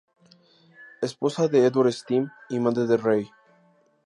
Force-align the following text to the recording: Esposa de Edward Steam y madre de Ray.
Esposa 1.03 1.47
de 1.47 1.63
Edward 1.63 1.91
Steam 1.91 2.31
y 2.49 2.59
madre 2.59 2.87
de 2.87 2.97
Ray. 2.97 3.29